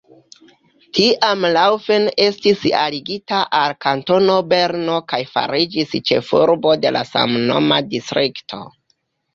Tiam 0.99 1.45
Laufen 1.57 2.07
estis 2.29 2.63
aligita 2.85 3.43
al 3.59 3.77
Kantono 3.87 4.39
Berno 4.55 4.97
kaj 5.15 5.21
fariĝis 5.37 5.95
ĉefurbo 6.13 6.77
de 6.87 6.95
la 6.99 7.09
samnoma 7.15 7.81
distrikto. 7.95 8.67